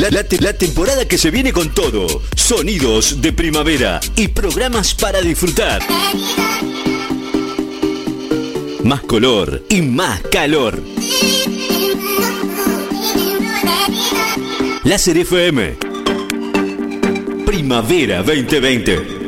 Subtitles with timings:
[0.00, 2.22] La, la te- la temporada que se viene con todo.
[2.34, 5.82] Sonidos de primavera y programas para disfrutar.
[8.82, 10.82] Más color y más calor.
[14.84, 15.76] Láser FM.
[17.44, 19.19] Primavera 2020.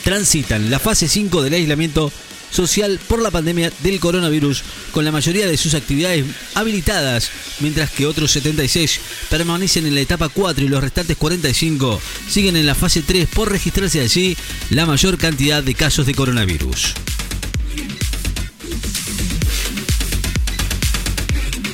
[0.03, 2.13] transitan la fase 5 del aislamiento
[2.51, 8.07] social por la pandemia del coronavirus, con la mayoría de sus actividades habilitadas, mientras que
[8.07, 13.03] otros 76 permanecen en la etapa 4 y los restantes 45 siguen en la fase
[13.03, 14.37] 3 por registrarse allí
[14.71, 16.95] la mayor cantidad de casos de coronavirus.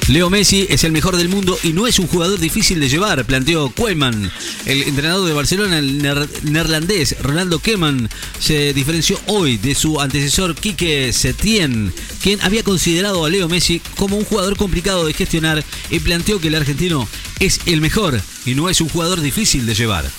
[0.09, 3.27] Leo Messi es el mejor del mundo y no es un jugador difícil de llevar,
[3.27, 4.31] planteó Koeman.
[4.65, 11.13] El entrenador de Barcelona, el neerlandés Ronaldo Koeman, se diferenció hoy de su antecesor Quique
[11.13, 16.41] Setién, quien había considerado a Leo Messi como un jugador complicado de gestionar y planteó
[16.41, 17.07] que el argentino
[17.39, 20.11] es el mejor y no es un jugador difícil de llevar.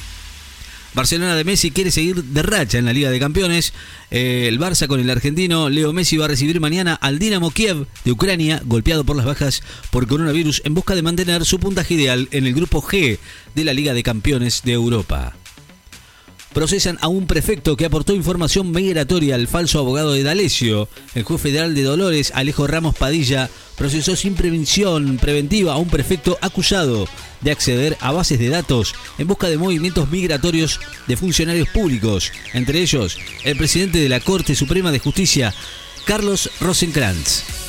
[0.93, 3.73] Barcelona de Messi quiere seguir de racha en la Liga de Campeones.
[4.11, 7.85] Eh, el Barça con el argentino Leo Messi va a recibir mañana al Dinamo Kiev
[8.05, 9.61] de Ucrania, golpeado por las bajas
[9.91, 13.19] por coronavirus, en busca de mantener su puntaje ideal en el grupo G
[13.55, 15.35] de la Liga de Campeones de Europa.
[16.53, 20.89] Procesan a un prefecto que aportó información migratoria al falso abogado de D'Alessio.
[21.13, 26.37] El juez federal de Dolores, Alejo Ramos Padilla, procesó sin prevención preventiva a un prefecto
[26.41, 27.07] acusado
[27.41, 32.81] de acceder a bases de datos en busca de movimientos migratorios de funcionarios públicos, entre
[32.81, 35.53] ellos el presidente de la Corte Suprema de Justicia,
[36.05, 37.68] Carlos Rosenkrantz.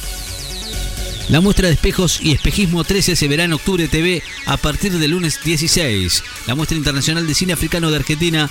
[1.29, 5.13] La muestra de espejos y espejismo 13 se verá en octubre TV a partir del
[5.13, 6.25] lunes 16.
[6.47, 8.51] La muestra internacional de cine africano de Argentina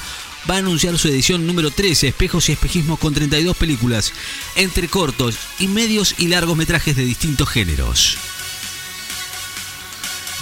[0.49, 4.13] va a anunciar su edición número 13, espejos y espejismos con 32 películas,
[4.55, 8.17] entre cortos y medios y largos metrajes de distintos géneros.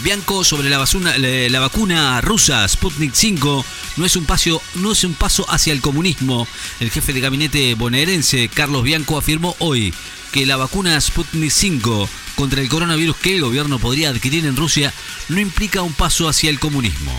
[0.04, 3.66] Bianco sobre la, vacuna rusa Sputnik 5
[3.98, 6.48] no es, un paso, no es un paso hacia el comunismo.
[6.80, 9.92] El jefe de gabinete bonaerense Carlos Bianco afirmó hoy
[10.32, 14.94] que la vacuna Sputnik 5 contra el coronavirus que el gobierno podría adquirir en Rusia
[15.30, 17.18] no implica un paso hacia el comunismo.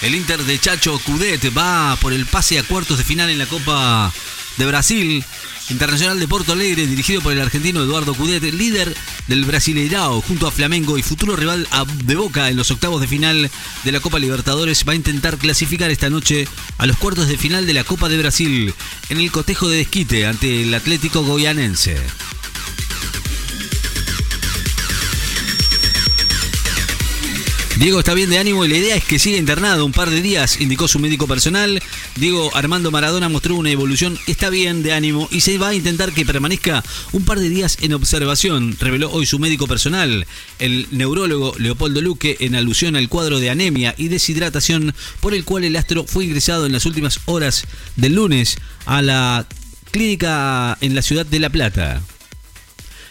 [0.00, 3.46] El Inter de Chacho Cudet va por el pase a cuartos de final en la
[3.46, 4.12] Copa
[4.58, 5.24] de Brasil.
[5.70, 8.94] Internacional de Porto Alegre, dirigido por el argentino Eduardo Cudet, líder
[9.26, 11.68] del Brasileirao, junto a Flamengo y futuro rival
[12.04, 13.50] de Boca en los octavos de final
[13.84, 16.48] de la Copa Libertadores, va a intentar clasificar esta noche
[16.78, 18.74] a los cuartos de final de la Copa de Brasil
[19.10, 21.98] en el cotejo de desquite ante el Atlético Goianense.
[27.78, 30.20] Diego está bien de ánimo y la idea es que siga internado un par de
[30.20, 31.80] días, indicó su médico personal.
[32.16, 36.12] Diego Armando Maradona mostró una evolución, está bien de ánimo y se va a intentar
[36.12, 40.26] que permanezca un par de días en observación, reveló hoy su médico personal,
[40.58, 45.62] el neurólogo Leopoldo Luque, en alusión al cuadro de anemia y deshidratación por el cual
[45.62, 47.64] el astro fue ingresado en las últimas horas
[47.94, 49.46] del lunes a la
[49.92, 52.02] clínica en la ciudad de La Plata.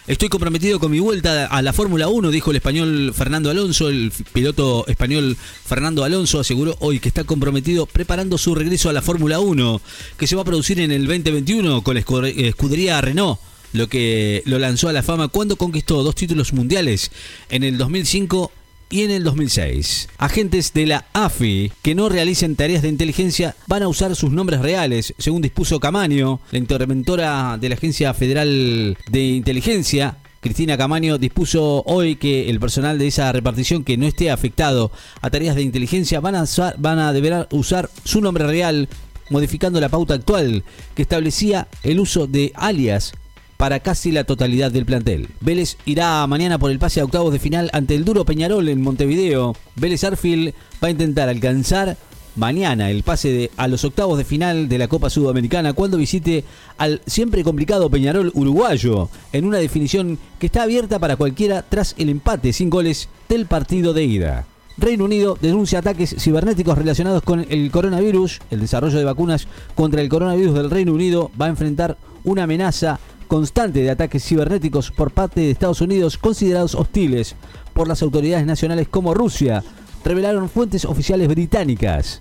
[0.08, 3.90] Estoy comprometido con mi vuelta a la Fórmula 1, dijo el español Fernando Alonso.
[3.90, 9.02] El piloto español Fernando Alonso aseguró hoy que está comprometido preparando su regreso a la
[9.02, 9.82] Fórmula 1,
[10.16, 13.38] que se va a producir en el 2021 con la escu- escudería Renault,
[13.74, 17.10] lo que lo lanzó a la fama cuando conquistó dos títulos mundiales
[17.50, 18.50] en el 2005
[18.90, 20.08] y en el 2006.
[20.18, 24.60] Agentes de la AFI que no realicen tareas de inteligencia van a usar sus nombres
[24.60, 31.82] reales, según dispuso Camaño, la interventora de la Agencia Federal de Inteligencia, Cristina Camaño dispuso
[31.84, 36.20] hoy que el personal de esa repartición que no esté afectado a tareas de inteligencia
[36.20, 36.44] van a,
[36.78, 38.88] van a deber usar su nombre real,
[39.30, 40.62] modificando la pauta actual
[40.94, 43.12] que establecía el uso de alias
[43.58, 45.28] para casi la totalidad del plantel.
[45.40, 48.80] Vélez irá mañana por el pase a octavos de final ante el duro Peñarol en
[48.80, 49.54] Montevideo.
[49.74, 51.96] Vélez Arfield va a intentar alcanzar
[52.36, 56.44] mañana el pase a los octavos de final de la Copa Sudamericana cuando visite
[56.78, 62.10] al siempre complicado Peñarol uruguayo en una definición que está abierta para cualquiera tras el
[62.10, 64.46] empate sin goles del partido de ida.
[64.76, 68.38] Reino Unido denuncia ataques cibernéticos relacionados con el coronavirus.
[68.52, 73.00] El desarrollo de vacunas contra el coronavirus del Reino Unido va a enfrentar una amenaza
[73.28, 77.36] constante de ataques cibernéticos por parte de Estados Unidos considerados hostiles
[77.74, 79.62] por las autoridades nacionales como Rusia,
[80.04, 82.20] revelaron fuentes oficiales británicas.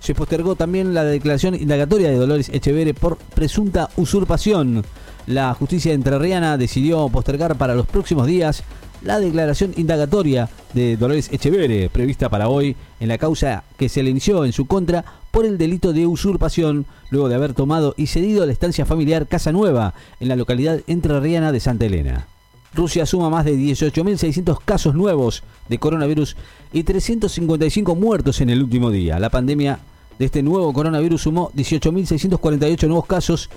[0.00, 4.84] Se postergó también la declaración indagatoria de Dolores Echeverre por presunta usurpación.
[5.26, 8.62] La justicia entrerriana decidió postergar para los próximos días
[9.02, 14.10] la declaración indagatoria de Dolores Echeverre, prevista para hoy en la causa que se le
[14.10, 18.46] inició en su contra por el delito de usurpación, luego de haber tomado y cedido
[18.46, 22.26] la estancia familiar Casa Nueva en la localidad entrerriana de Santa Elena.
[22.74, 26.36] Rusia suma más de 18.600 casos nuevos de coronavirus
[26.72, 29.18] y 355 muertos en el último día.
[29.18, 29.78] La pandemia
[30.18, 33.50] de este nuevo coronavirus sumó 18.648 nuevos casos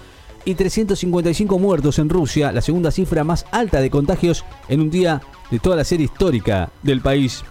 [0.49, 5.21] y 355 muertos en Rusia, la segunda cifra más alta de contagios en un día
[5.51, 7.43] de toda la serie histórica del país,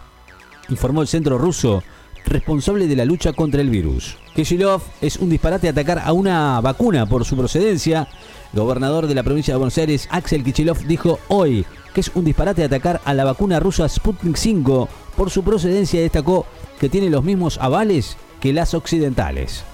[0.68, 1.82] informó el centro ruso
[2.26, 4.16] responsable de la lucha contra el virus.
[4.34, 8.08] Kishilov es un disparate atacar a una vacuna por su procedencia.
[8.52, 11.64] Gobernador de la provincia de Buenos Aires, Axel Kichilov, dijo hoy
[11.94, 16.02] que es un disparate atacar a la vacuna rusa Sputnik 5 por su procedencia y
[16.02, 16.46] destacó
[16.80, 19.64] que tiene los mismos avales que las occidentales.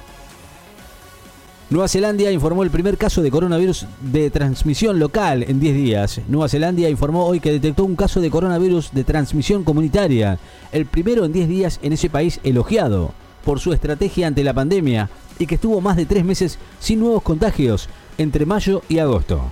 [1.70, 6.20] Nueva Zelanda informó el primer caso de coronavirus de transmisión local en 10 días.
[6.28, 10.38] Nueva Zelanda informó hoy que detectó un caso de coronavirus de transmisión comunitaria,
[10.72, 13.14] el primero en 10 días en ese país elogiado
[13.46, 15.08] por su estrategia ante la pandemia
[15.38, 17.88] y que estuvo más de tres meses sin nuevos contagios
[18.19, 19.50] entre mayo y agosto.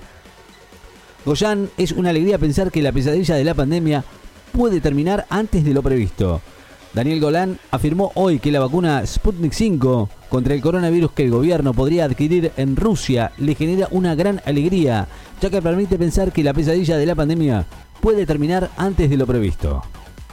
[1.25, 4.03] Goyan es una alegría pensar que la pesadilla de la pandemia
[4.51, 6.41] puede terminar antes de lo previsto.
[6.93, 11.73] Daniel Golán afirmó hoy que la vacuna Sputnik 5 contra el coronavirus que el gobierno
[11.73, 15.07] podría adquirir en Rusia le genera una gran alegría,
[15.41, 17.65] ya que permite pensar que la pesadilla de la pandemia
[17.99, 19.81] puede terminar antes de lo previsto.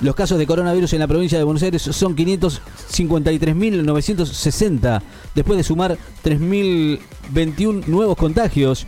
[0.00, 5.02] Los casos de coronavirus en la provincia de Buenos Aires son 553.960,
[5.34, 8.86] después de sumar 3.021 nuevos contagios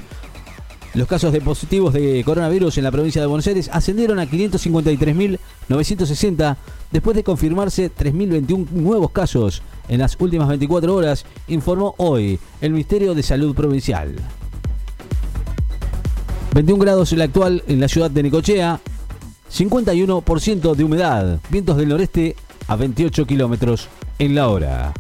[0.95, 6.57] los casos de positivos de coronavirus en la provincia de Buenos Aires ascendieron a 553.960
[6.91, 13.15] después de confirmarse 3.021 nuevos casos en las últimas 24 horas, informó hoy el Ministerio
[13.15, 14.15] de Salud Provincial.
[16.55, 18.79] 21 grados en la actual en la ciudad de Necochea,
[19.51, 22.37] 51% de humedad, vientos del noreste
[22.69, 23.89] a 28 kilómetros
[24.19, 24.93] en la hora.